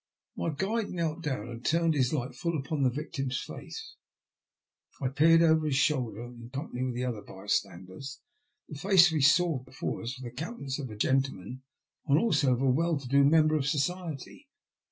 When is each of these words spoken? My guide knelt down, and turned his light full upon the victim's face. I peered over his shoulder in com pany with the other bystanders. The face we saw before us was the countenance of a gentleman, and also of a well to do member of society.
My 0.35 0.49
guide 0.49 0.89
knelt 0.89 1.21
down, 1.21 1.47
and 1.49 1.63
turned 1.63 1.93
his 1.93 2.11
light 2.11 2.33
full 2.33 2.57
upon 2.57 2.81
the 2.81 2.89
victim's 2.89 3.39
face. 3.39 3.97
I 4.99 5.09
peered 5.09 5.43
over 5.43 5.67
his 5.67 5.75
shoulder 5.75 6.23
in 6.23 6.49
com 6.51 6.71
pany 6.71 6.87
with 6.87 6.95
the 6.95 7.05
other 7.05 7.21
bystanders. 7.21 8.19
The 8.67 8.79
face 8.79 9.11
we 9.11 9.21
saw 9.21 9.59
before 9.59 10.01
us 10.01 10.17
was 10.19 10.23
the 10.23 10.31
countenance 10.31 10.79
of 10.79 10.89
a 10.89 10.95
gentleman, 10.95 11.61
and 12.07 12.17
also 12.17 12.51
of 12.51 12.63
a 12.63 12.67
well 12.71 12.97
to 12.99 13.07
do 13.07 13.23
member 13.23 13.55
of 13.55 13.67
society. 13.67 14.47